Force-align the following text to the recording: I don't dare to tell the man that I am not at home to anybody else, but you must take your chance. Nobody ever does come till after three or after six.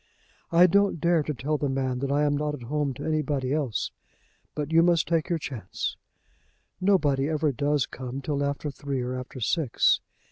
I 0.51 0.65
don't 0.65 0.99
dare 0.99 1.21
to 1.21 1.33
tell 1.35 1.59
the 1.59 1.69
man 1.69 1.99
that 1.99 2.11
I 2.11 2.23
am 2.23 2.35
not 2.35 2.55
at 2.55 2.63
home 2.63 2.91
to 2.95 3.05
anybody 3.05 3.53
else, 3.53 3.91
but 4.55 4.71
you 4.71 4.81
must 4.81 5.07
take 5.07 5.29
your 5.29 5.37
chance. 5.37 5.95
Nobody 6.79 7.29
ever 7.29 7.51
does 7.51 7.85
come 7.85 8.19
till 8.19 8.43
after 8.43 8.71
three 8.71 9.03
or 9.03 9.13
after 9.13 9.39
six. 9.39 10.01